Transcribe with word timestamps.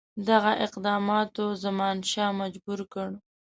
دغه 0.29 0.51
اقداماتو 0.65 1.43
زمانشاه 1.63 2.31
مجبور 2.41 2.79
کړ. 2.93 3.07